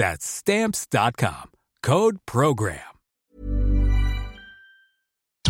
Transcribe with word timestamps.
That's 0.00 0.24
stamps.com. 0.24 1.50
Code 1.82 2.20
program. 2.24 2.80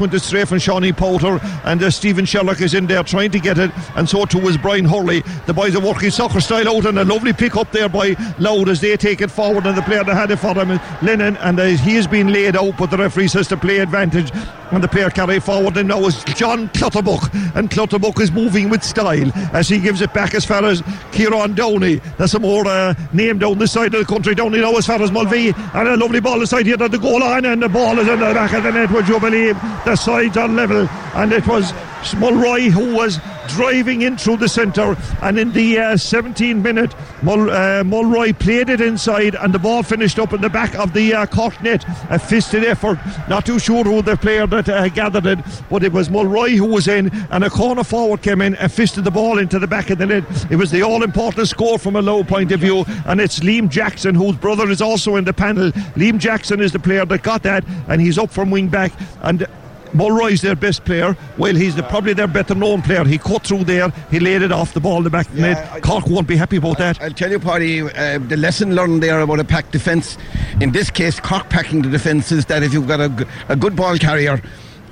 went 0.00 0.20
strafe 0.20 0.50
and 0.50 0.60
Shawnee 0.60 0.92
Powter 0.92 1.38
and 1.64 1.80
uh, 1.82 1.90
Stephen 1.90 2.24
Sherlock 2.24 2.60
is 2.60 2.74
in 2.74 2.86
there 2.86 3.04
trying 3.04 3.30
to 3.32 3.38
get 3.38 3.58
it 3.58 3.70
and 3.94 4.08
so 4.08 4.24
too 4.24 4.40
is 4.48 4.56
Brian 4.56 4.86
Hurley 4.86 5.20
the 5.46 5.54
boys 5.54 5.76
are 5.76 5.80
working 5.80 6.10
soccer 6.10 6.40
style 6.40 6.68
out 6.68 6.86
and 6.86 6.98
a 6.98 7.04
lovely 7.04 7.32
pick 7.32 7.54
up 7.54 7.70
there 7.70 7.88
by 7.88 8.16
Louth 8.38 8.68
as 8.68 8.80
they 8.80 8.96
take 8.96 9.20
it 9.20 9.30
forward 9.30 9.66
and 9.66 9.76
the 9.76 9.82
player 9.82 10.02
that 10.02 10.16
had 10.16 10.30
it 10.30 10.38
for 10.38 10.54
them 10.54 10.80
Lennon 11.02 11.36
and 11.36 11.60
uh, 11.60 11.66
he 11.66 11.94
has 11.96 12.06
been 12.06 12.32
laid 12.32 12.56
out 12.56 12.78
but 12.78 12.90
the 12.90 12.96
referee 12.96 13.28
says 13.28 13.46
to 13.48 13.56
play 13.56 13.78
advantage 13.78 14.32
and 14.72 14.82
the 14.82 14.88
player 14.88 15.10
carry 15.10 15.40
forward 15.40 15.76
and 15.76 15.88
now 15.88 16.00
is 16.06 16.22
John 16.24 16.68
Clutterbuck. 16.70 17.30
And 17.54 17.70
Clutterbuck 17.70 18.20
is 18.20 18.30
moving 18.30 18.68
with 18.68 18.82
style 18.82 19.30
as 19.54 19.68
he 19.68 19.78
gives 19.78 20.00
it 20.00 20.12
back 20.14 20.34
as 20.34 20.44
far 20.44 20.64
as 20.64 20.82
Kieran 21.12 21.54
Downey. 21.54 21.96
That's 22.18 22.34
a 22.34 22.38
more 22.38 22.66
uh, 22.66 22.94
name 23.12 23.38
down 23.38 23.58
this 23.58 23.72
side 23.72 23.94
of 23.94 24.00
the 24.00 24.06
country. 24.06 24.34
Downey 24.34 24.60
now 24.60 24.76
as 24.76 24.86
far 24.86 25.02
as 25.02 25.10
Mulvey. 25.10 25.52
And 25.74 25.88
a 25.88 25.96
lovely 25.96 26.20
ball 26.20 26.40
aside 26.42 26.66
here 26.66 26.82
at 26.82 26.90
the 26.90 26.98
goal 26.98 27.20
line. 27.20 27.44
And 27.44 27.62
the 27.62 27.68
ball 27.68 27.98
is 27.98 28.08
in 28.08 28.20
the 28.20 28.32
back 28.32 28.52
of 28.52 28.62
the 28.62 28.72
net 28.72 28.90
would 28.90 29.08
you 29.08 29.18
believe 29.18 29.54
the 29.84 29.96
sides 29.96 30.36
on 30.36 30.56
level. 30.56 30.88
And 31.14 31.32
it 31.32 31.46
was 31.46 31.72
Mulroy 32.16 32.70
who 32.70 32.94
was 32.94 33.18
driving 33.48 34.02
in 34.02 34.16
through 34.16 34.36
the 34.36 34.48
centre 34.48 34.96
and 35.22 35.38
in 35.38 35.52
the 35.52 35.78
uh, 35.78 35.96
17 35.96 36.62
minute 36.62 36.94
Mul- 37.22 37.50
uh, 37.50 37.84
Mulroy 37.84 38.32
played 38.32 38.70
it 38.70 38.80
inside 38.80 39.34
and 39.34 39.52
the 39.52 39.58
ball 39.58 39.82
finished 39.82 40.18
up 40.18 40.32
in 40.32 40.40
the 40.40 40.48
back 40.48 40.74
of 40.76 40.92
the 40.94 41.14
uh, 41.14 41.26
net. 41.62 41.84
A 42.10 42.18
fisted 42.18 42.64
effort. 42.64 42.98
Not 43.28 43.44
too 43.44 43.58
sure 43.58 43.84
who 43.84 44.02
the 44.02 44.16
player 44.16 44.46
that 44.46 44.68
uh, 44.68 44.88
gathered 44.88 45.26
it 45.26 45.38
but 45.68 45.82
it 45.82 45.92
was 45.92 46.08
Mulroy 46.08 46.50
who 46.50 46.66
was 46.66 46.88
in 46.88 47.10
and 47.30 47.44
a 47.44 47.50
corner 47.50 47.84
forward 47.84 48.22
came 48.22 48.40
in 48.40 48.54
and 48.54 48.72
fisted 48.72 49.04
the 49.04 49.10
ball 49.10 49.38
into 49.38 49.58
the 49.58 49.66
back 49.66 49.90
of 49.90 49.98
the 49.98 50.06
net. 50.06 50.24
It 50.50 50.56
was 50.56 50.70
the 50.70 50.82
all 50.82 51.02
important 51.02 51.48
score 51.48 51.78
from 51.78 51.96
a 51.96 52.02
Louth 52.02 52.28
point 52.28 52.52
of 52.52 52.60
view 52.60 52.84
and 53.06 53.20
it's 53.20 53.40
Liam 53.40 53.68
Jackson 53.68 54.14
whose 54.14 54.36
brother 54.36 54.70
is 54.70 54.80
also 54.80 55.16
in 55.16 55.24
the 55.24 55.32
panel. 55.34 55.70
Liam 55.96 56.18
Jackson 56.18 56.60
is 56.60 56.72
the 56.72 56.78
player 56.78 57.04
that 57.04 57.22
got 57.22 57.42
that 57.42 57.64
and 57.88 58.00
he's 58.00 58.18
up 58.18 58.30
from 58.30 58.50
wing 58.50 58.68
back 58.68 58.92
and 59.22 59.46
Mulroy's 59.94 60.40
their 60.42 60.54
best 60.56 60.84
player. 60.84 61.16
Well, 61.38 61.54
he's 61.54 61.74
the, 61.76 61.82
probably 61.82 62.12
their 62.14 62.26
better 62.26 62.54
known 62.54 62.82
player. 62.82 63.04
He 63.04 63.18
cut 63.18 63.44
through 63.46 63.64
there, 63.64 63.90
he 64.10 64.20
laid 64.20 64.42
it 64.42 64.52
off 64.52 64.74
the 64.74 64.80
ball 64.80 64.98
in 64.98 65.04
the 65.04 65.10
back 65.10 65.26
of 65.28 65.34
the 65.36 65.40
Yeah, 65.42 65.52
net. 65.54 65.70
I- 65.72 65.80
Cork 65.80 66.06
won't 66.06 66.28
be 66.28 66.36
happy 66.36 66.56
about 66.56 66.78
that. 66.78 67.00
I'll 67.02 67.10
tell 67.10 67.30
you, 67.30 67.38
Paddy, 67.40 67.82
uh, 67.82 68.18
the 68.18 68.36
lesson 68.36 68.74
learned 68.74 69.02
there 69.02 69.20
about 69.20 69.40
a 69.40 69.44
packed 69.44 69.72
defence, 69.72 70.16
in 70.60 70.72
this 70.72 70.90
case, 70.90 71.18
Cork 71.20 71.48
packing 71.48 71.82
the 71.82 71.88
defence, 71.88 72.30
is 72.32 72.46
that 72.46 72.62
if 72.62 72.72
you've 72.72 72.88
got 72.88 73.00
a 73.48 73.56
good 73.56 73.74
ball 73.76 73.96
carrier 73.98 74.40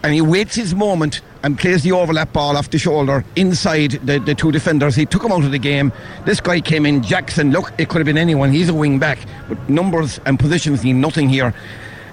and 0.03 0.15
he 0.15 0.21
waits 0.21 0.55
his 0.55 0.75
moment 0.75 1.21
and 1.43 1.59
plays 1.59 1.83
the 1.83 1.93
overlap 1.93 2.33
ball 2.33 2.57
off 2.57 2.71
the 2.71 2.79
shoulder 2.79 3.25
inside 3.37 3.93
the, 4.05 4.19
the 4.21 4.35
two 4.35 4.51
defenders, 4.53 4.95
he 4.97 5.07
took 5.07 5.23
him 5.25 5.33
out 5.33 5.45
of 5.45 5.53
the 5.53 5.59
game. 5.59 5.93
This 6.25 6.41
guy 6.41 6.61
came 6.61 6.85
in, 6.87 7.03
Jackson, 7.03 7.51
look, 7.53 7.73
it 7.79 7.89
could 7.89 7.99
have 7.99 8.07
been 8.07 8.19
anyone. 8.19 8.51
He's 8.53 8.69
a 8.69 8.75
wing 8.75 8.99
back, 8.99 9.19
but 9.49 9.69
numbers 9.69 10.21
and 10.27 10.39
positions 10.39 10.83
mean 10.85 11.01
nothing 11.01 11.29
here. 11.29 11.55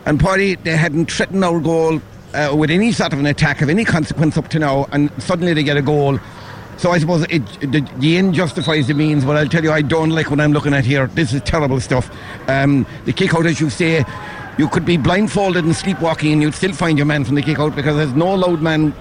And 0.05 0.19
Paddy, 0.19 0.55
they 0.55 0.75
hadn't 0.77 1.11
threatened 1.11 1.43
our 1.43 1.59
goal 1.59 1.99
uh, 2.33 2.55
with 2.55 2.69
any 2.69 2.91
sort 2.91 3.13
of 3.13 3.19
an 3.19 3.25
attack 3.25 3.61
of 3.61 3.69
any 3.69 3.85
consequence 3.85 4.37
up 4.37 4.47
to 4.49 4.59
now, 4.59 4.87
and 4.91 5.11
suddenly 5.21 5.53
they 5.53 5.63
get 5.63 5.77
a 5.77 5.81
goal. 5.81 6.19
So 6.77 6.91
I 6.91 6.99
suppose 6.99 7.25
it, 7.29 7.45
the, 7.61 7.87
the 7.97 8.17
end 8.17 8.33
justifies 8.33 8.87
the 8.87 8.93
means, 8.93 9.23
but 9.23 9.37
I'll 9.37 9.47
tell 9.47 9.63
you, 9.63 9.71
I 9.71 9.81
don't 9.81 10.09
like 10.09 10.29
what 10.29 10.41
I'm 10.41 10.51
looking 10.51 10.73
at 10.73 10.83
here. 10.83 11.07
This 11.07 11.33
is 11.33 11.41
terrible 11.41 11.79
stuff. 11.79 12.09
Um, 12.49 12.85
the 13.05 13.13
kick 13.13 13.33
out, 13.33 13.45
as 13.45 13.61
you 13.61 13.69
say, 13.69 14.03
you 14.57 14.67
could 14.67 14.85
be 14.85 14.97
blindfolded 14.97 15.63
and 15.63 15.75
sleepwalking, 15.75 16.33
and 16.33 16.41
you'd 16.41 16.53
still 16.53 16.73
find 16.73 16.97
your 16.97 17.05
man 17.05 17.23
from 17.23 17.35
the 17.35 17.41
kick 17.41 17.59
out 17.59 17.75
because 17.75 17.95
there's 17.95 18.13
no 18.13 18.33
Louth 18.35 18.59
man 18.59 18.93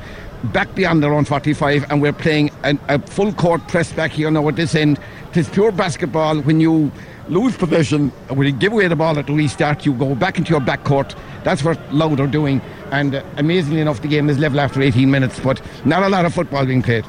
back 0.53 0.75
beyond 0.75 1.03
their 1.03 1.13
own 1.13 1.25
45, 1.25 1.91
and 1.91 2.03
we're 2.03 2.13
playing 2.13 2.51
an, 2.63 2.79
a 2.89 3.01
full 3.01 3.33
court 3.33 3.67
press 3.69 3.93
back 3.93 4.13
here 4.13 4.31
now 4.31 4.47
at 4.49 4.57
this 4.57 4.75
end. 4.75 5.01
It's 5.33 5.49
pure 5.49 5.73
basketball 5.73 6.41
when 6.43 6.61
you 6.61 6.93
lose 7.29 7.57
possession, 7.57 8.11
when 8.29 8.47
you 8.47 8.53
give 8.53 8.73
away 8.73 8.89
the 8.89 8.97
ball 8.97 9.19
at 9.19 9.27
the 9.27 9.33
restart, 9.33 9.87
you 9.87 9.93
go 9.95 10.15
back 10.15 10.39
into 10.39 10.51
your 10.51 10.61
back 10.61 10.85
court. 10.85 11.15
That's 11.43 11.65
what 11.65 11.79
Louth 11.93 12.21
are 12.21 12.27
doing. 12.27 12.61
And 12.91 13.17
uh, 13.17 13.25
amazingly 13.37 13.81
enough, 13.81 14.03
the 14.03 14.09
game 14.09 14.29
is 14.29 14.39
level 14.39 14.61
after 14.61 14.81
18 14.83 15.11
minutes, 15.11 15.41
but 15.41 15.61
not 15.85 16.03
a 16.03 16.09
lot 16.09 16.25
of 16.25 16.35
football 16.35 16.65
being 16.67 16.83
played. 16.83 17.05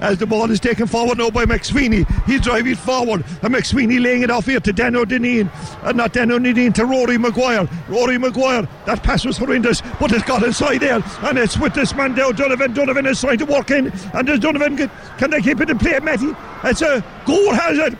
As 0.00 0.16
the 0.16 0.26
ball 0.26 0.50
is 0.50 0.60
taken 0.60 0.86
forward 0.86 1.18
now 1.18 1.28
by 1.28 1.44
McSweeney. 1.44 2.08
He's 2.24 2.40
driving 2.40 2.74
forward. 2.74 3.22
And 3.42 3.54
McSweeney 3.54 4.02
laying 4.02 4.22
it 4.22 4.30
off 4.30 4.46
here 4.46 4.60
to 4.60 4.72
Dano 4.72 5.04
Dineen. 5.04 5.50
Uh, 5.82 5.92
not 5.92 6.14
Dano 6.14 6.38
Dineen 6.38 6.72
to 6.74 6.86
Rory 6.86 7.18
Maguire. 7.18 7.68
Rory 7.86 8.16
Maguire. 8.16 8.66
That 8.86 9.02
pass 9.02 9.26
was 9.26 9.36
horrendous, 9.36 9.82
but 10.00 10.10
it's 10.12 10.24
got 10.24 10.42
inside 10.42 10.78
there. 10.78 11.02
And 11.22 11.38
it's 11.38 11.58
with 11.58 11.74
this 11.74 11.94
man 11.94 12.14
down, 12.14 12.34
Donovan. 12.34 12.72
Donovan 12.72 13.04
is 13.04 13.20
trying 13.20 13.38
to 13.38 13.44
walk 13.44 13.70
in. 13.70 13.92
And 14.14 14.26
does 14.26 14.40
Donovan 14.40 14.76
get, 14.76 14.90
can 15.18 15.30
they 15.30 15.42
keep 15.42 15.60
it 15.60 15.68
in 15.68 15.78
play, 15.78 15.98
Matty? 16.00 16.34
It's 16.64 16.80
a 16.80 17.04
goal 17.26 17.50
it. 17.52 17.98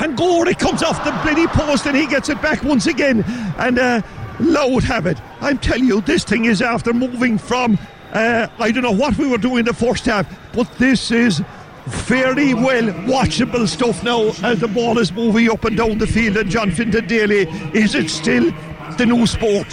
And 0.00 0.16
Gore, 0.16 0.48
it 0.48 0.58
comes 0.58 0.82
off 0.82 1.04
the 1.04 1.10
bloody 1.22 1.46
post 1.46 1.86
and 1.86 1.96
he 1.96 2.06
gets 2.06 2.28
it 2.28 2.40
back 2.40 2.62
once 2.62 2.86
again. 2.86 3.22
And 3.58 3.78
uh, 3.78 4.02
Louth 4.40 4.84
have 4.84 5.06
it. 5.06 5.18
I'm 5.40 5.58
telling 5.58 5.84
you, 5.84 6.00
this 6.00 6.24
thing 6.24 6.46
is 6.46 6.62
after 6.62 6.92
moving 6.94 7.36
from, 7.36 7.78
uh, 8.12 8.46
I 8.58 8.70
don't 8.70 8.82
know 8.82 8.92
what 8.92 9.16
we 9.18 9.28
were 9.28 9.38
doing 9.38 9.64
the 9.64 9.74
first 9.74 10.06
half, 10.06 10.26
but 10.54 10.72
this 10.78 11.10
is 11.10 11.42
fairly 11.86 12.54
well 12.54 12.84
watchable 13.04 13.68
stuff 13.68 14.02
now 14.02 14.32
as 14.42 14.60
the 14.60 14.68
ball 14.68 14.98
is 14.98 15.12
moving 15.12 15.50
up 15.50 15.64
and 15.64 15.76
down 15.76 15.98
the 15.98 16.06
field. 16.06 16.36
And 16.38 16.50
John 16.50 16.70
Finton 16.70 17.06
Daly, 17.06 17.48
is 17.78 17.94
it 17.94 18.08
still 18.08 18.52
the 18.96 19.06
new 19.06 19.26
sport? 19.26 19.66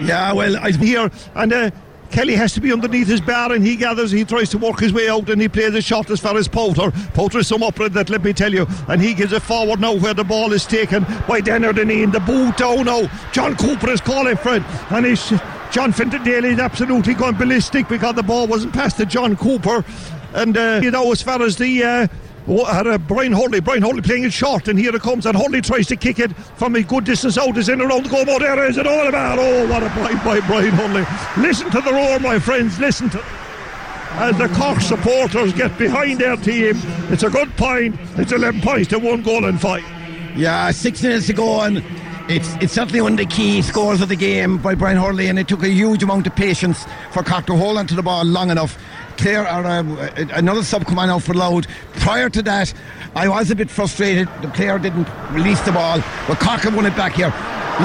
Yeah, 0.00 0.32
well, 0.32 0.56
I'm 0.56 0.74
here 0.74 1.10
and. 1.34 1.52
Uh, 1.52 1.70
Kelly 2.10 2.34
has 2.34 2.52
to 2.54 2.60
be 2.60 2.72
underneath 2.72 3.08
his 3.08 3.20
bar 3.20 3.52
and 3.52 3.64
he 3.64 3.76
gathers, 3.76 4.10
he 4.10 4.24
tries 4.24 4.48
to 4.50 4.58
work 4.58 4.80
his 4.80 4.92
way 4.92 5.08
out 5.08 5.28
and 5.28 5.40
he 5.40 5.48
plays 5.48 5.74
a 5.74 5.82
shot 5.82 6.10
as 6.10 6.20
far 6.20 6.36
as 6.36 6.48
Powter. 6.48 6.90
Powter 7.12 7.40
is 7.40 7.48
some 7.48 7.62
upright 7.62 7.92
that, 7.92 8.10
let 8.10 8.22
me 8.24 8.32
tell 8.32 8.52
you, 8.52 8.66
and 8.88 9.00
he 9.00 9.14
gives 9.14 9.32
it 9.32 9.42
forward 9.42 9.80
now 9.80 9.94
where 9.94 10.14
the 10.14 10.24
ball 10.24 10.52
is 10.52 10.66
taken 10.66 11.04
by 11.28 11.40
Denner 11.40 11.72
Deneen. 11.72 12.12
The 12.12 12.20
boot 12.20 12.56
down 12.56 12.86
now. 12.86 13.10
John 13.32 13.56
Cooper 13.56 13.90
is 13.90 14.00
calling 14.00 14.36
for 14.36 14.56
it 14.56 14.62
and 14.90 15.06
he's. 15.06 15.32
John 15.70 15.92
Finton 15.92 16.26
is 16.44 16.58
absolutely 16.58 17.12
going 17.12 17.36
ballistic 17.36 17.88
because 17.88 18.14
the 18.14 18.22
ball 18.22 18.46
wasn't 18.46 18.72
passed 18.72 18.96
to 18.96 19.04
John 19.04 19.36
Cooper. 19.36 19.84
And, 20.32 20.56
uh, 20.56 20.80
you 20.82 20.90
know, 20.90 21.12
as 21.12 21.20
far 21.22 21.42
as 21.42 21.56
the. 21.56 21.84
Uh, 21.84 22.08
Oh, 22.50 22.64
uh, 22.64 22.96
Brian 22.96 23.32
Hurley, 23.32 23.60
Brian 23.60 23.82
Hurley 23.82 24.00
playing 24.00 24.24
it 24.24 24.32
short, 24.32 24.68
and 24.68 24.78
here 24.78 24.94
it 24.96 25.02
comes, 25.02 25.26
and 25.26 25.36
Hurley 25.36 25.60
tries 25.60 25.86
to 25.88 25.96
kick 25.96 26.18
it 26.18 26.34
from 26.56 26.74
a 26.76 26.82
good 26.82 27.04
distance 27.04 27.36
out. 27.36 27.58
Is 27.58 27.68
in 27.68 27.82
around 27.82 28.06
the 28.06 28.08
goal, 28.08 28.24
but 28.24 28.38
there 28.38 28.66
is 28.66 28.78
it 28.78 28.86
all 28.86 29.06
about. 29.06 29.38
Oh, 29.38 29.68
what 29.68 29.82
a 29.82 29.90
blind 29.90 30.24
by 30.24 30.40
Brian 30.46 30.72
Hurley! 30.72 31.04
Listen 31.42 31.70
to 31.70 31.80
the 31.82 31.92
roar, 31.92 32.18
my 32.20 32.38
friends. 32.38 32.78
Listen 32.78 33.10
to. 33.10 33.22
As 34.12 34.36
the 34.38 34.48
Cork 34.48 34.80
supporters 34.80 35.52
get 35.52 35.76
behind 35.76 36.20
their 36.20 36.36
team, 36.36 36.80
it's 37.10 37.22
a 37.22 37.28
good 37.28 37.54
point. 37.56 37.96
It's 38.16 38.32
11 38.32 38.62
points 38.62 38.88
to 38.88 38.98
one 38.98 39.22
goal 39.22 39.44
and 39.44 39.60
five. 39.60 39.84
Yeah, 40.34 40.70
six 40.70 41.02
minutes 41.02 41.26
to 41.26 41.34
go, 41.34 41.60
and 41.60 41.84
It's, 42.30 42.54
it's 42.56 42.72
certainly 42.72 43.00
one 43.00 43.12
of 43.12 43.18
the 43.18 43.26
key 43.26 43.62
scores 43.62 44.00
of 44.00 44.08
the 44.08 44.16
game 44.16 44.58
by 44.58 44.74
Brian 44.74 44.96
Hurley, 44.96 45.28
and 45.28 45.38
it 45.38 45.48
took 45.48 45.62
a 45.62 45.68
huge 45.68 46.02
amount 46.02 46.26
of 46.26 46.34
patience 46.34 46.86
for 47.12 47.22
Cork 47.22 47.46
to 47.46 47.56
hold 47.56 47.78
onto 47.78 47.94
the 47.94 48.02
ball 48.02 48.24
long 48.24 48.50
enough. 48.50 48.78
Clare 49.18 49.42
or 49.42 49.66
um, 49.66 49.98
another 50.32 50.62
sub 50.62 50.86
come 50.86 50.98
on 50.98 51.10
out 51.10 51.22
for 51.22 51.34
Louth. 51.34 51.66
Prior 52.00 52.30
to 52.30 52.42
that, 52.42 52.72
I 53.14 53.28
was 53.28 53.50
a 53.50 53.56
bit 53.56 53.68
frustrated. 53.68 54.28
The 54.42 54.48
player 54.48 54.78
didn't 54.78 55.08
release 55.32 55.60
the 55.62 55.72
ball, 55.72 55.98
but 56.26 56.38
Cocker 56.38 56.70
won 56.70 56.86
it 56.86 56.96
back 56.96 57.12
here. 57.14 57.28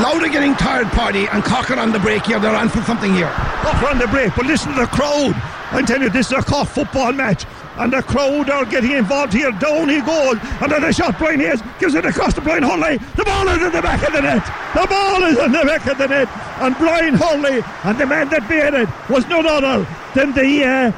Louth 0.01 0.23
are 0.23 0.29
getting 0.29 0.55
tired, 0.55 0.87
Paddy, 0.87 1.27
and 1.27 1.43
Cocker 1.43 1.77
on 1.77 1.91
the 1.91 1.99
break 1.99 2.25
here. 2.25 2.39
They're 2.39 2.55
on 2.55 2.69
for 2.69 2.81
something 2.83 3.13
here. 3.13 3.31
Cork 3.61 3.83
are 3.83 3.89
on 3.89 3.99
the 3.99 4.07
break, 4.07 4.35
but 4.35 4.45
listen 4.45 4.73
to 4.73 4.81
the 4.81 4.87
crowd. 4.87 5.33
I 5.71 5.83
tell 5.85 6.01
you, 6.01 6.09
this 6.09 6.27
is 6.27 6.33
a 6.33 6.41
Cork 6.41 6.67
football 6.67 7.11
match 7.11 7.45
and 7.77 7.91
the 7.91 8.03
crowd 8.03 8.49
are 8.49 8.65
getting 8.65 8.91
involved 8.91 9.33
here. 9.33 9.51
Down 9.51 9.89
he 9.89 10.01
goes, 10.01 10.37
and 10.61 10.71
then 10.71 10.81
the 10.81 10.91
shot. 10.91 11.17
Brian 11.17 11.39
Hayes 11.39 11.61
gives 11.79 11.95
it 11.95 12.05
across 12.05 12.33
to 12.35 12.41
Brian 12.41 12.63
Hurley. 12.63 12.97
The 13.15 13.23
ball 13.23 13.47
is 13.47 13.61
in 13.61 13.71
the 13.71 13.81
back 13.81 14.05
of 14.05 14.13
the 14.13 14.21
net. 14.21 14.45
The 14.73 14.87
ball 14.87 15.23
is 15.23 15.37
in 15.39 15.51
the 15.51 15.63
back 15.65 15.85
of 15.87 15.97
the 15.97 16.07
net, 16.07 16.29
and 16.61 16.77
Brian 16.77 17.15
Hurley 17.15 17.63
and 17.83 17.97
the 17.97 18.05
man 18.05 18.29
that 18.29 18.47
made 18.49 18.73
it 18.73 18.89
was 19.09 19.27
none 19.27 19.45
other 19.45 19.87
than 20.13 20.33
the 20.33 20.63
uh, 20.63 20.91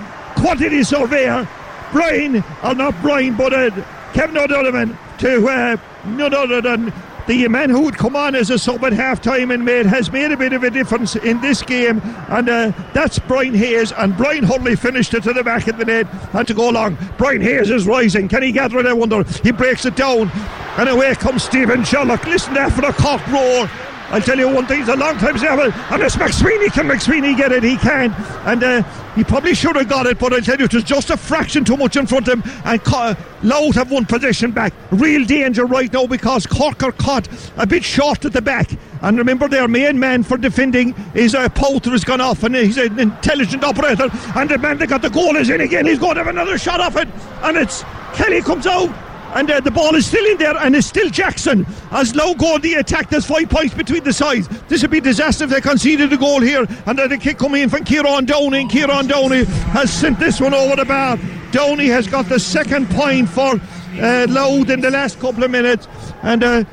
quantity 0.45 0.83
surveyor, 0.83 1.49
Brian, 1.91 2.43
or 2.63 2.75
not 2.75 2.93
Brian, 3.01 3.35
but 3.35 3.51
uh, 3.51 3.71
Kevin 4.13 4.37
O'Donovan 4.37 4.95
to 5.17 5.47
uh, 5.47 5.75
none 6.05 6.35
other 6.35 6.61
than 6.61 6.93
the 7.25 7.47
man 7.47 7.71
who 7.71 7.81
would 7.81 7.97
come 7.97 8.15
on 8.15 8.35
as 8.35 8.51
a 8.51 8.59
sub 8.59 8.85
at 8.85 8.93
half 8.93 9.19
time 9.19 9.49
and 9.49 9.65
made 9.65 9.87
has 9.87 10.11
made 10.11 10.31
a 10.31 10.37
bit 10.37 10.53
of 10.53 10.63
a 10.63 10.69
difference 10.69 11.15
in 11.15 11.41
this 11.41 11.63
game. 11.63 11.99
And 12.29 12.47
uh, 12.47 12.71
that's 12.93 13.17
Brian 13.17 13.55
Hayes. 13.55 13.91
And 13.93 14.15
Brian 14.15 14.43
Hurley 14.43 14.75
finished 14.75 15.15
it 15.15 15.23
to 15.23 15.33
the 15.33 15.43
back 15.43 15.67
of 15.67 15.79
the 15.79 15.85
net. 15.85 16.05
And 16.35 16.47
to 16.47 16.53
go 16.53 16.69
along 16.69 16.99
Brian 17.17 17.41
Hayes 17.41 17.71
is 17.71 17.87
rising. 17.87 18.27
Can 18.27 18.43
he 18.43 18.51
gather 18.51 18.77
it 18.77 18.85
I 18.85 18.93
wonder? 18.93 19.23
He 19.41 19.51
breaks 19.51 19.85
it 19.85 19.95
down. 19.95 20.29
And 20.77 20.89
away 20.89 21.15
comes 21.15 21.41
Stephen 21.41 21.83
Sherlock. 21.83 22.23
Listen 22.27 22.53
there 22.53 22.69
for 22.69 22.81
the 22.81 22.91
Cork 22.91 23.25
roar. 23.29 23.67
I'll 24.09 24.21
tell 24.21 24.37
you 24.37 24.47
one 24.47 24.67
thing, 24.67 24.81
it's 24.81 24.89
a 24.89 24.95
long 24.95 25.17
time 25.17 25.35
level, 25.37 25.73
and 25.73 26.03
it's 26.03 26.15
McSweeney. 26.15 26.71
Can 26.71 26.87
McSweeney 26.87 27.35
get 27.35 27.51
it? 27.51 27.63
He 27.63 27.75
can. 27.75 28.13
And 28.45 28.63
uh, 28.63 28.83
he 29.15 29.23
probably 29.23 29.53
should 29.53 29.75
have 29.75 29.87
got 29.87 30.05
it, 30.05 30.19
but 30.19 30.33
I'll 30.33 30.41
tell 30.41 30.57
you, 30.57 30.65
it 30.65 30.73
was 30.73 30.83
just 30.83 31.09
a 31.09 31.17
fraction 31.17 31.63
too 31.63 31.77
much 31.77 31.95
in 31.95 32.05
front 32.05 32.27
of 32.27 32.43
him. 32.43 32.51
And 32.65 32.83
Co- 32.83 33.15
Louth 33.43 33.75
have 33.75 33.91
one 33.91 34.05
position 34.05 34.51
back. 34.51 34.73
Real 34.91 35.25
danger 35.25 35.65
right 35.65 35.91
now 35.91 36.05
because 36.05 36.45
Cork 36.45 36.83
are 36.83 36.91
caught 36.91 37.27
a 37.57 37.65
bit 37.65 37.83
short 37.83 38.25
at 38.25 38.33
the 38.33 38.41
back. 38.41 38.71
And 39.01 39.17
remember, 39.17 39.47
their 39.47 39.67
main 39.67 39.99
man 39.99 40.23
for 40.23 40.37
defending 40.37 40.95
is 41.13 41.35
uh, 41.35 41.47
Powter 41.49 41.91
has 41.91 42.03
gone 42.03 42.21
off, 42.21 42.43
and 42.43 42.55
he's 42.55 42.77
an 42.77 42.99
intelligent 42.99 43.63
operator. 43.63 44.09
And 44.35 44.49
the 44.49 44.57
man 44.57 44.77
that 44.79 44.87
got 44.87 45.01
the 45.01 45.09
goal 45.09 45.35
is 45.35 45.49
in 45.49 45.61
again. 45.61 45.85
He's 45.85 45.99
going 45.99 46.15
to 46.15 46.23
have 46.23 46.27
another 46.27 46.57
shot 46.57 46.79
off 46.79 46.97
it. 46.97 47.07
And 47.41 47.57
it's 47.57 47.83
Kelly 48.13 48.41
comes 48.41 48.67
out 48.67 48.89
and 49.35 49.51
uh, 49.51 49.59
the 49.59 49.69
ball 49.69 49.93
is 49.95 50.05
still 50.05 50.25
in 50.25 50.37
there, 50.37 50.57
and 50.57 50.75
it's 50.75 50.87
still 50.87 51.09
Jackson. 51.09 51.65
As 51.91 52.15
low 52.15 52.33
goal 52.33 52.57
the 52.57 52.75
attack, 52.75 53.09
there's 53.09 53.25
five 53.25 53.49
points 53.49 53.73
between 53.73 54.03
the 54.03 54.13
sides. 54.13 54.47
This 54.69 54.81
would 54.81 54.91
be 54.91 55.01
disaster 55.01 55.43
if 55.43 55.49
they 55.49 55.61
conceded 55.61 56.11
a 56.11 56.17
goal 56.17 56.39
here, 56.39 56.65
and 56.85 56.97
then 56.97 57.09
the 57.09 57.17
kick 57.17 57.37
coming 57.37 57.63
in 57.63 57.69
from 57.69 57.83
Kieran 57.83 58.25
Downey. 58.25 58.61
And 58.61 58.69
Kieran 58.69 59.07
Downey 59.07 59.43
has 59.43 59.91
sent 59.91 60.19
this 60.19 60.39
one 60.39 60.53
over 60.53 60.77
the 60.77 60.85
bar. 60.85 61.19
Downey 61.51 61.87
has 61.87 62.07
got 62.07 62.27
the 62.27 62.39
second 62.39 62.89
point 62.89 63.29
for 63.29 63.59
uh, 64.01 64.25
Louth 64.29 64.69
in 64.69 64.81
the 64.81 64.89
last 64.89 65.19
couple 65.19 65.43
of 65.43 65.51
minutes, 65.51 65.87
and 66.23 66.43
uh, 66.43 66.63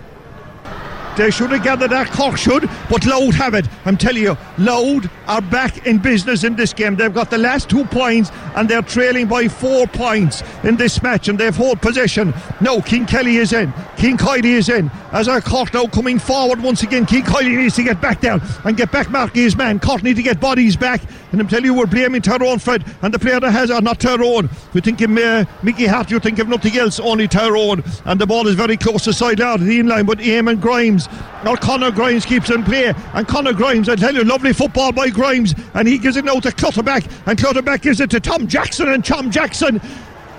they 1.17 1.31
should 1.31 1.51
have 1.51 1.63
gathered 1.63 1.91
that. 1.91 2.11
Cork 2.11 2.37
should, 2.37 2.69
but 2.89 3.05
Louth 3.05 3.35
have 3.35 3.55
it. 3.55 3.67
I'm 3.85 3.97
telling 3.97 4.23
you, 4.23 4.37
Louth 4.59 5.11
are 5.27 5.43
back 5.43 5.87
in 5.87 5.99
business 5.99 6.45
in 6.45 6.57
this 6.57 6.73
game. 6.73 6.97
They've 6.97 7.13
got 7.13 7.31
the 7.31 7.39
last 7.39 7.69
two 7.69 7.85
points 7.85 8.31
and 8.55 8.69
they're 8.69 8.83
trailing 8.83 9.27
by 9.27 9.49
four 9.49 9.87
points 9.87 10.43
in 10.65 10.77
this 10.77 11.03
match 11.03 11.29
and 11.29 11.39
they've 11.39 11.55
hold 11.55 11.81
possession. 11.83 12.33
No, 12.61 12.81
King 12.81 13.07
Kelly 13.07 13.37
is 13.37 13.53
in. 13.53 13.73
King 14.03 14.17
Kiley 14.17 14.47
is 14.47 14.69
in. 14.69 14.91
As 15.13 15.29
our 15.29 15.41
Cork 15.41 15.73
now 15.73 15.87
coming 15.87 16.19
forward 16.19 16.61
once 16.61 16.83
again. 16.83 17.07
King 17.07 17.23
Kiley 17.23 17.57
needs 17.57 17.77
to 17.77 17.85
get 17.85 18.01
back 18.01 18.21
down 18.21 18.43
and 18.65 18.77
get 18.77 18.91
back 18.91 19.09
marking 19.11 19.45
his 19.45 19.55
man. 19.55 19.79
Cork 19.79 20.03
need 20.03 20.17
to 20.17 20.25
get 20.25 20.41
bodies 20.41 20.75
back. 20.77 21.03
And 21.31 21.41
I'm 21.41 21.47
telling 21.47 21.67
you, 21.67 21.73
we're 21.73 21.87
blaming 21.87 22.21
Tyrone 22.21 22.59
Fred 22.59 22.85
and 23.03 23.15
the 23.15 23.19
player 23.21 23.39
that 23.39 23.53
has, 23.53 23.71
are 23.71 23.81
not 23.81 24.01
Tyrone. 24.01 24.51
We 24.75 24.81
think 24.81 25.01
of 25.03 25.17
uh, 25.17 25.45
Mickey 25.63 25.87
Harte, 25.87 26.11
you 26.11 26.19
think 26.19 26.41
of 26.41 26.49
nothing 26.49 26.77
else, 26.77 26.99
only 26.99 27.29
Tyrone. 27.29 27.85
And 28.05 28.21
the 28.21 28.27
ball 28.27 28.49
is 28.49 28.57
very 28.57 28.77
close 28.77 29.05
to 29.05 29.13
side 29.13 29.41
out 29.41 29.61
of 29.61 29.67
the 29.67 29.79
in 29.79 29.87
line, 29.87 30.05
but 30.05 30.19
Eamon 30.19 30.61
Grimes 30.61 31.09
Now 31.45 31.55
Conor 31.55 31.93
Grimes 31.93 32.27
keeps 32.27 32.51
in 32.51 32.65
play. 32.65 32.93
And 33.15 33.29
Conor 33.29 33.53
Grimes, 33.53 33.89
I 33.89 33.95
tell 33.95 34.13
you, 34.13 34.25
lovely 34.25 34.53
football 34.53 34.91
by 34.91 35.11
Grimes. 35.11 35.55
And 35.75 35.87
he 35.87 35.97
gives 35.97 36.17
it 36.17 36.25
now 36.25 36.41
to 36.41 36.51
Clutterbuck. 36.51 37.05
And 37.27 37.39
Clutterbuck 37.39 37.83
gives 37.83 38.01
it 38.01 38.11
to 38.11 38.19
Tom 38.19 38.49
Jackson. 38.49 38.89
And 38.89 39.05
Tom 39.05 39.31
Jackson 39.31 39.81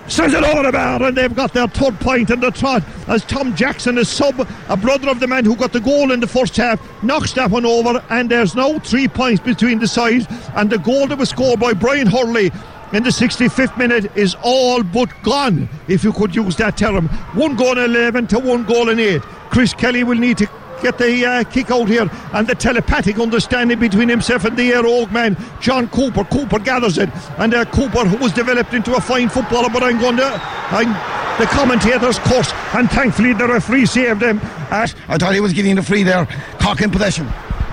sends 0.07 0.33
it 0.33 0.41
the 0.41 0.71
bar 0.71 1.03
and 1.03 1.17
they've 1.17 1.35
got 1.35 1.53
their 1.53 1.67
third 1.67 1.97
point 1.99 2.29
in 2.29 2.39
the 2.39 2.51
trot 2.51 2.83
as 3.07 3.23
Tom 3.23 3.55
Jackson 3.55 3.97
is 3.97 4.09
sub 4.09 4.47
a 4.69 4.77
brother 4.77 5.09
of 5.09 5.19
the 5.19 5.27
man 5.27 5.45
who 5.45 5.55
got 5.55 5.71
the 5.71 5.79
goal 5.79 6.11
in 6.11 6.19
the 6.19 6.27
first 6.27 6.55
half 6.57 6.79
knocks 7.03 7.31
that 7.33 7.49
one 7.49 7.65
over 7.65 8.03
and 8.09 8.29
there's 8.29 8.55
now 8.55 8.77
three 8.79 9.07
points 9.07 9.41
between 9.41 9.79
the 9.79 9.87
sides 9.87 10.25
and 10.55 10.69
the 10.69 10.77
goal 10.77 11.07
that 11.07 11.17
was 11.17 11.29
scored 11.29 11.59
by 11.59 11.73
Brian 11.73 12.07
Hurley 12.07 12.51
in 12.91 13.03
the 13.03 13.09
65th 13.09 13.77
minute 13.77 14.15
is 14.15 14.35
all 14.43 14.83
but 14.83 15.09
gone 15.23 15.67
if 15.87 16.03
you 16.03 16.13
could 16.13 16.35
use 16.35 16.55
that 16.57 16.77
term. 16.77 17.07
One 17.33 17.55
goal 17.55 17.77
in 17.77 17.85
11 17.85 18.27
to 18.27 18.39
one 18.39 18.65
goal 18.65 18.89
in 18.89 18.99
8 18.99 19.21
Chris 19.49 19.73
Kelly 19.73 20.03
will 20.03 20.17
need 20.17 20.37
to 20.39 20.47
get 20.81 20.97
the 20.97 21.25
uh, 21.25 21.43
kick 21.45 21.71
out 21.71 21.87
here 21.87 22.09
and 22.33 22.47
the 22.47 22.55
telepathic 22.55 23.19
understanding 23.19 23.79
between 23.79 24.09
himself 24.09 24.45
and 24.45 24.57
the 24.57 24.71
Éire 24.71 24.83
Óg 24.83 25.11
man, 25.11 25.37
John 25.61 25.87
Cooper. 25.89 26.23
Cooper 26.25 26.59
gathers 26.59 26.97
it, 26.97 27.09
and 27.37 27.53
uh, 27.53 27.65
Cooper, 27.65 28.05
who 28.05 28.17
was 28.17 28.33
developed 28.33 28.73
into 28.73 28.95
a 28.95 29.01
fine 29.01 29.29
footballer, 29.29 29.69
but 29.69 29.83
I'm 29.83 29.99
going 29.99 30.17
to. 30.17 30.41
I'm, 30.71 30.93
the 31.39 31.45
commentators 31.47 32.19
course 32.19 32.53
and 32.75 32.89
thankfully 32.91 33.33
the 33.33 33.47
referee 33.47 33.87
saved 33.87 34.21
him 34.21 34.39
At, 34.69 34.93
I 35.07 35.17
thought 35.17 35.33
he 35.33 35.39
was 35.39 35.51
getting 35.51 35.75
the 35.75 35.81
free 35.81 36.03
there. 36.03 36.27
Cork 36.61 36.81
in 36.81 36.91
possession. 36.91 37.27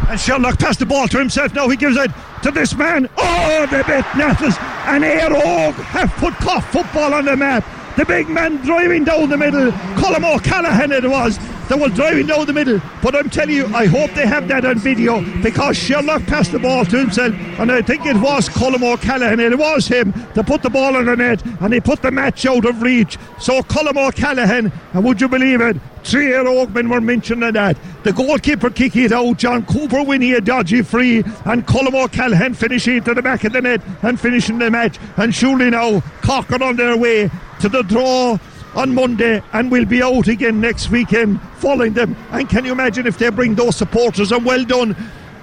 And 0.08 0.18
Sherlock 0.18 0.58
passed 0.58 0.78
the 0.78 0.86
ball 0.86 1.06
to 1.08 1.18
himself. 1.18 1.54
Now 1.54 1.68
he 1.68 1.76
gives 1.76 1.96
it 1.96 2.10
to 2.42 2.50
this 2.50 2.74
man. 2.74 3.08
Oh, 3.18 3.66
the 3.70 3.84
bit 3.86 4.04
Nathas 4.16 4.58
and 4.86 5.04
Éire 5.04 5.38
Óg 5.40 5.74
have 5.74 6.10
put 6.12 6.34
Cork 6.36 6.64
football 6.64 7.12
on 7.12 7.26
the 7.26 7.36
map. 7.36 7.64
The 7.96 8.06
big 8.06 8.28
man 8.28 8.56
driving 8.64 9.04
down 9.04 9.28
the 9.28 9.36
middle. 9.36 9.70
Colm 9.94 10.24
O'Callaghan 10.24 10.90
it 10.92 11.08
was 11.08 11.38
that 11.70 11.78
drive 11.78 11.94
driving 11.94 12.26
down 12.26 12.46
the 12.46 12.52
middle. 12.52 12.80
But 13.02 13.14
I'm 13.14 13.30
telling 13.30 13.54
you, 13.54 13.66
I 13.66 13.86
hope 13.86 14.10
they 14.12 14.26
have 14.26 14.48
that 14.48 14.64
on 14.64 14.78
video 14.78 15.20
because 15.40 15.76
Sherlock 15.76 16.22
passed 16.24 16.50
the 16.52 16.58
ball 16.58 16.84
to 16.84 16.98
himself, 16.98 17.32
and 17.58 17.70
I 17.70 17.80
think 17.80 18.06
it 18.06 18.16
was 18.16 18.48
Colm 18.48 18.82
O'Callaghan. 18.82 19.38
It 19.38 19.56
was 19.56 19.86
him 19.86 20.12
that 20.34 20.46
put 20.46 20.62
the 20.62 20.70
ball 20.70 20.96
on 20.96 21.06
the 21.06 21.16
net, 21.16 21.44
and 21.60 21.72
he 21.72 21.80
put 21.80 22.02
the 22.02 22.10
match 22.10 22.44
out 22.44 22.64
of 22.64 22.82
reach. 22.82 23.18
So 23.38 23.62
Colm 23.62 23.96
O'Callaghan, 23.96 24.72
and 24.92 25.04
would 25.04 25.20
you 25.20 25.28
believe 25.28 25.60
it? 25.60 25.76
Three 26.02 26.32
Air 26.32 26.44
Oakmen 26.44 26.90
were 26.90 27.00
mentioned 27.00 27.44
in 27.44 27.54
that. 27.54 27.76
The 28.02 28.12
goalkeeper 28.12 28.70
kicking 28.70 29.04
it 29.04 29.12
out, 29.12 29.36
John 29.36 29.64
Cooper 29.66 30.02
winning 30.02 30.32
a 30.34 30.40
dodgy 30.40 30.82
free, 30.82 31.18
and 31.44 31.66
Colm 31.66 31.94
O'Callaghan 31.94 32.54
finishing 32.54 33.04
to 33.04 33.14
the 33.14 33.22
back 33.22 33.44
of 33.44 33.52
the 33.52 33.60
net 33.60 33.80
and 34.02 34.18
finishing 34.18 34.58
the 34.58 34.70
match. 34.70 34.98
And 35.16 35.32
surely 35.32 35.70
now, 35.70 36.00
Cocker 36.22 36.62
on 36.64 36.76
their 36.76 36.96
way 36.96 37.30
to 37.60 37.68
the 37.68 37.82
draw 37.82 38.38
on 38.74 38.94
Monday 38.94 39.42
and 39.52 39.70
we'll 39.70 39.84
be 39.84 40.02
out 40.02 40.28
again 40.28 40.60
next 40.60 40.90
weekend 40.90 41.40
following 41.56 41.92
them. 41.92 42.16
And 42.30 42.48
can 42.48 42.64
you 42.64 42.72
imagine 42.72 43.06
if 43.06 43.18
they 43.18 43.30
bring 43.30 43.54
those 43.54 43.76
supporters? 43.76 44.32
And 44.32 44.44
well 44.44 44.64
done 44.64 44.96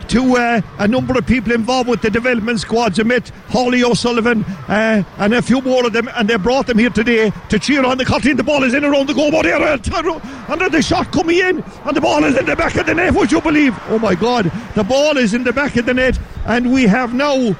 to 0.09 0.37
uh, 0.37 0.61
a 0.79 0.87
number 0.87 1.17
of 1.17 1.25
people 1.25 1.51
involved 1.51 1.89
with 1.89 2.01
the 2.01 2.09
development 2.09 2.59
squads. 2.59 2.99
I 2.99 3.03
met 3.03 3.29
Holly 3.49 3.83
O'Sullivan 3.83 4.43
uh, 4.67 5.03
and 5.17 5.33
a 5.33 5.41
few 5.41 5.61
more 5.61 5.85
of 5.85 5.93
them, 5.93 6.09
and 6.15 6.29
they 6.29 6.37
brought 6.37 6.67
them 6.67 6.77
here 6.77 6.89
today 6.89 7.31
to 7.49 7.59
cheer 7.59 7.85
on 7.85 7.97
the 7.97 8.05
country. 8.05 8.33
The 8.33 8.43
ball 8.43 8.63
is 8.63 8.73
in 8.73 8.85
around 8.85 9.07
the 9.07 9.13
goal, 9.13 9.31
but 9.31 9.43
there, 9.43 9.61
and 9.61 10.61
then 10.61 10.71
the 10.71 10.81
shot 10.81 11.11
coming 11.11 11.39
in, 11.39 11.61
and 11.61 11.95
the 11.95 12.01
ball 12.01 12.23
is 12.23 12.37
in 12.37 12.45
the 12.45 12.55
back 12.55 12.75
of 12.75 12.85
the 12.85 12.95
net. 12.95 13.13
Would 13.13 13.31
you 13.31 13.41
believe? 13.41 13.77
Oh 13.89 13.99
my 13.99 14.15
God, 14.15 14.51
the 14.75 14.83
ball 14.83 15.17
is 15.17 15.33
in 15.33 15.43
the 15.43 15.53
back 15.53 15.75
of 15.75 15.85
the 15.85 15.93
net, 15.93 16.17
and 16.45 16.71
we 16.71 16.83
have 16.83 17.13
now 17.13 17.53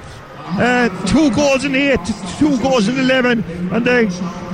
uh, 0.49 0.89
two 1.05 1.29
goals 1.31 1.65
in 1.65 1.75
eight, 1.75 1.99
two 2.39 2.57
goals 2.61 2.87
in 2.87 2.97
eleven, 2.99 3.43
and 3.71 3.85
the 3.85 4.05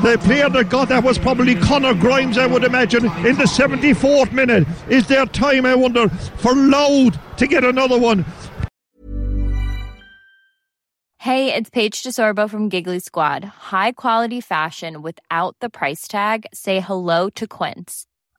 the 0.04 0.18
player 0.18 0.50
that 0.50 0.70
got 0.70 0.90
that 0.90 1.04
was 1.04 1.18
probably 1.18 1.56
Connor 1.56 1.94
Grimes, 1.94 2.38
I 2.38 2.46
would 2.46 2.66
imagine, 2.66 3.06
in 3.26 3.38
the 3.38 3.46
74th 3.46 4.34
minute. 4.34 4.68
Is 4.90 5.08
there 5.08 5.26
time, 5.26 5.66
I 5.66 5.76
wonder, 5.76 6.10
for 6.10 6.54
Louth 6.54 7.18
to 7.38 7.48
get 7.48 7.64
another 7.64 7.98
one? 7.98 8.26
Hey, 11.20 11.54
it's 11.54 11.70
Paige 11.70 12.04
DeSorbo 12.04 12.50
from 12.50 12.68
Giggly 12.68 13.00
Squad. 13.00 13.46
High 13.46 13.94
quality 13.94 14.42
fashion 14.42 15.02
without 15.02 15.56
the 15.62 15.70
price 15.70 16.06
tag. 16.06 16.48
Say 16.54 16.82
hello 16.82 17.30
to 17.30 17.48
Quince. 17.48 18.06